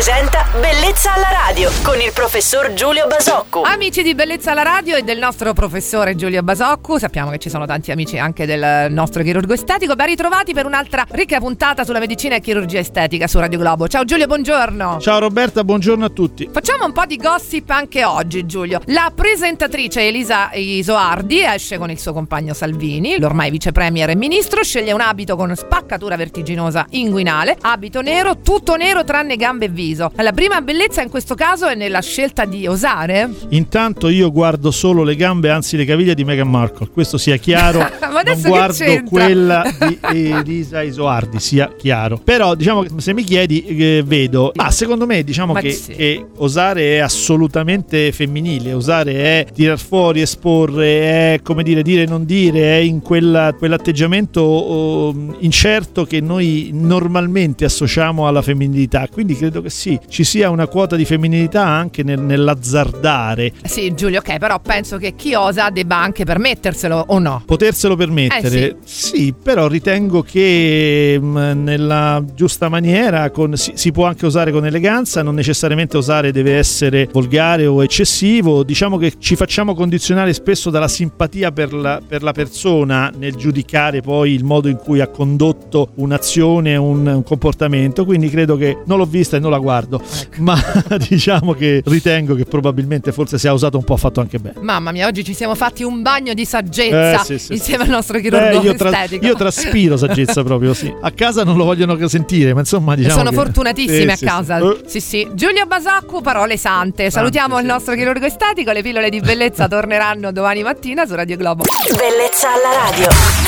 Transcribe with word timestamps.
presenta 0.00 0.49
Bellezza 0.52 1.14
alla 1.14 1.30
radio 1.30 1.70
con 1.84 2.00
il 2.00 2.10
professor 2.12 2.72
Giulio 2.72 3.06
Basocco. 3.06 3.62
Amici 3.62 4.02
di 4.02 4.16
Bellezza 4.16 4.50
alla 4.50 4.64
radio 4.64 4.96
e 4.96 5.02
del 5.02 5.16
nostro 5.16 5.52
professore 5.52 6.16
Giulio 6.16 6.42
Basocco, 6.42 6.98
sappiamo 6.98 7.30
che 7.30 7.38
ci 7.38 7.48
sono 7.48 7.66
tanti 7.66 7.92
amici 7.92 8.18
anche 8.18 8.46
del 8.46 8.90
nostro 8.90 9.22
chirurgo 9.22 9.52
estetico, 9.52 9.94
ben 9.94 10.08
ritrovati 10.08 10.52
per 10.52 10.66
un'altra 10.66 11.06
ricca 11.10 11.38
puntata 11.38 11.84
sulla 11.84 12.00
medicina 12.00 12.34
e 12.34 12.40
chirurgia 12.40 12.80
estetica 12.80 13.28
su 13.28 13.38
Radio 13.38 13.60
Globo. 13.60 13.86
Ciao 13.86 14.02
Giulio, 14.04 14.26
buongiorno. 14.26 14.98
Ciao 14.98 15.20
Roberta, 15.20 15.62
buongiorno 15.62 16.06
a 16.06 16.08
tutti. 16.08 16.50
Facciamo 16.52 16.84
un 16.84 16.92
po' 16.92 17.06
di 17.06 17.16
gossip 17.16 17.70
anche 17.70 18.02
oggi 18.02 18.44
Giulio. 18.44 18.80
La 18.86 19.12
presentatrice 19.14 20.00
Elisa 20.00 20.50
Isoardi 20.52 21.44
esce 21.44 21.78
con 21.78 21.92
il 21.92 21.98
suo 22.00 22.12
compagno 22.12 22.54
Salvini, 22.54 23.20
l'ormai 23.20 23.52
vice 23.52 23.70
premier 23.70 24.10
e 24.10 24.16
ministro, 24.16 24.64
sceglie 24.64 24.90
un 24.90 25.00
abito 25.00 25.36
con 25.36 25.54
spaccatura 25.54 26.16
vertiginosa 26.16 26.86
inguinale, 26.90 27.56
abito 27.60 28.00
nero, 28.00 28.40
tutto 28.40 28.74
nero 28.74 29.04
tranne 29.04 29.36
gambe 29.36 29.66
e 29.66 29.68
viso. 29.68 30.10
La 30.16 30.32
prima 30.40 30.62
bellezza 30.62 31.02
in 31.02 31.10
questo 31.10 31.34
caso 31.34 31.66
è 31.66 31.74
nella 31.74 32.00
scelta 32.00 32.46
di 32.46 32.66
osare? 32.66 33.28
Intanto 33.50 34.08
io 34.08 34.32
guardo 34.32 34.70
solo 34.70 35.02
le 35.02 35.14
gambe, 35.14 35.50
anzi 35.50 35.76
le 35.76 35.84
caviglie 35.84 36.14
di 36.14 36.24
Meghan 36.24 36.48
Markle, 36.48 36.88
questo 36.90 37.18
sia 37.18 37.36
chiaro. 37.36 37.80
Ma 38.22 38.30
adesso 38.30 38.48
non 38.48 38.52
che 38.52 38.58
guardo 38.58 38.74
c'entra? 38.74 39.08
quella 39.08 39.62
di 40.12 40.30
Elisa 40.30 40.82
Isoardi, 40.82 41.40
sia 41.40 41.72
chiaro. 41.76 42.20
Però 42.22 42.54
diciamo 42.54 42.82
che 42.82 42.90
se 42.96 43.14
mi 43.14 43.22
chiedi 43.24 43.64
eh, 43.64 44.02
vedo, 44.04 44.52
ma 44.54 44.70
secondo 44.70 45.06
me 45.06 45.22
diciamo 45.24 45.54
che, 45.54 45.70
sì. 45.72 45.92
che 45.92 46.26
osare 46.36 46.96
è 46.96 46.98
assolutamente 46.98 48.12
femminile, 48.12 48.72
osare 48.72 49.14
è 49.14 49.46
tirar 49.52 49.78
fuori, 49.78 50.20
esporre, 50.20 51.34
è 51.34 51.40
come 51.42 51.62
dire 51.62 51.82
dire 51.82 52.02
e 52.02 52.06
non 52.06 52.24
dire, 52.24 52.60
è 52.60 52.80
in 52.80 53.00
quella- 53.00 53.54
quell'atteggiamento 53.54 54.40
oh, 54.40 55.14
incerto 55.38 56.04
che 56.04 56.20
noi 56.20 56.70
normalmente 56.72 57.64
associamo 57.64 58.26
alla 58.26 58.42
femminilità. 58.42 59.08
Quindi 59.10 59.36
credo 59.36 59.62
che 59.62 59.70
sì, 59.70 59.98
ci 60.08 60.24
sia 60.24 60.50
una 60.50 60.66
quota 60.66 60.96
di 60.96 61.04
femminilità 61.04 61.64
anche 61.64 62.02
nel- 62.02 62.20
nell'azzardare. 62.20 63.52
Sì 63.64 63.94
Giulio, 63.94 64.18
ok, 64.20 64.38
però 64.38 64.58
penso 64.60 64.98
che 64.98 65.14
chi 65.14 65.34
osa 65.34 65.70
debba 65.70 65.96
anche 65.96 66.24
permetterselo 66.24 67.04
o 67.08 67.18
no? 67.18 67.42
Poterselo 67.44 67.96
permettere, 67.96 68.09
Eh, 68.18 68.76
sì. 68.84 69.34
però 69.40 69.68
ritengo 69.68 70.22
che 70.22 71.18
mh, 71.20 71.52
nella 71.62 72.22
giusta 72.34 72.68
maniera 72.68 73.30
con- 73.30 73.56
si, 73.56 73.72
si 73.74 73.90
può 73.92 74.06
anche 74.06 74.26
usare 74.26 74.50
con 74.52 74.66
eleganza, 74.66 75.22
non 75.22 75.34
necessariamente 75.34 75.96
usare 75.96 76.32
deve 76.32 76.56
essere 76.56 77.08
volgare 77.12 77.66
o 77.66 77.82
eccessivo. 77.82 78.62
Diciamo 78.62 78.96
che 78.96 79.14
ci 79.18 79.36
facciamo 79.36 79.74
condizionare 79.74 80.32
spesso 80.32 80.70
dalla 80.70 80.88
simpatia 80.88 81.52
per 81.52 81.72
la, 81.72 82.00
per 82.06 82.22
la 82.22 82.32
persona 82.32 83.12
nel 83.16 83.34
giudicare 83.34 84.00
poi 84.00 84.32
il 84.32 84.44
modo 84.44 84.68
in 84.68 84.76
cui 84.76 85.00
ha 85.00 85.08
condotto 85.08 85.90
un'azione, 85.96 86.76
un, 86.76 87.06
un 87.06 87.22
comportamento. 87.22 88.04
Quindi 88.04 88.28
credo 88.28 88.56
che 88.56 88.78
non 88.86 88.98
l'ho 88.98 89.06
vista 89.06 89.36
e 89.36 89.40
non 89.40 89.50
la 89.50 89.58
guardo, 89.58 90.00
Ecco. 90.00 90.42
ma 90.42 90.58
diciamo 91.08 91.52
che 91.52 91.82
ritengo 91.84 92.34
che 92.34 92.44
probabilmente 92.44 93.12
forse 93.12 93.38
se 93.38 93.48
ha 93.48 93.52
usato 93.52 93.76
un 93.76 93.84
po' 93.84 93.94
ha 93.94 93.98
fatto 93.98 94.20
anche 94.20 94.38
bene. 94.38 94.56
Mamma 94.60 94.92
mia, 94.92 95.06
oggi 95.06 95.24
ci 95.24 95.34
siamo 95.34 95.54
fatti 95.54 95.82
un 95.82 96.02
bagno 96.02 96.34
di 96.34 96.44
saggezza 96.44 97.20
Eh, 97.20 97.24
sì, 97.24 97.38
sì, 97.38 97.52
insieme 97.54 97.84
sì, 97.84 97.90
al 97.90 97.99
sì. 97.99 97.99
Nostro 98.00 98.18
chirurgo 98.18 98.60
Eh, 98.60 98.64
io, 98.64 98.74
tra- 98.74 98.90
estetico. 98.90 99.26
io 99.26 99.34
traspiro 99.34 99.96
saggezza 99.96 100.42
proprio, 100.42 100.74
sì. 100.74 100.92
A 101.00 101.10
casa 101.12 101.44
non 101.44 101.56
lo 101.56 101.64
vogliono 101.64 101.96
sentire, 102.08 102.52
ma 102.54 102.60
insomma 102.60 102.94
diciamo 102.94 103.14
Sono 103.16 103.30
che- 103.30 103.36
fortunatissimi 103.36 104.02
Sì, 104.02 104.06
a 104.08 104.16
sì, 104.16 104.24
casa. 104.24 104.58
sì. 104.58 104.64
Eh, 104.66 104.78
Sì, 104.86 105.00
sì. 105.00 105.28
Giulio 105.34 105.66
Basaccu, 105.66 106.20
parole 106.20 106.56
sante. 106.56 107.10
Salutiamo 107.10 107.56
sì. 107.56 107.60
il 107.62 107.66
nostro 107.66 107.94
chirurgo 107.94 108.24
estetico. 108.26 108.72
Le 108.72 108.82
pillole 108.82 109.10
di 109.10 109.20
bellezza 109.20 109.68
torneranno 109.68 110.32
domani 110.32 110.62
mattina 110.62 111.06
su 111.06 111.14
Radio 111.14 111.36
Globo. 111.36 111.64
Bellezza 111.96 112.48
alla 112.48 112.90
radio. 112.90 113.39